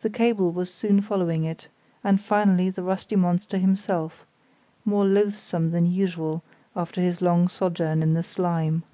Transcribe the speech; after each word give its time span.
The 0.00 0.08
cable 0.08 0.52
was 0.52 0.72
soon 0.72 1.02
following 1.02 1.44
it, 1.44 1.68
and 2.02 2.18
finally 2.18 2.70
the 2.70 2.82
rusty 2.82 3.14
monster 3.14 3.58
himself, 3.58 4.24
more 4.86 5.04
loathsome 5.04 5.70
than 5.70 5.84
usual, 5.84 6.42
after 6.74 7.02
his 7.02 7.20
long 7.20 7.48
sojourn 7.48 8.02
in 8.02 8.14
the 8.14 8.22
slime. 8.22 8.84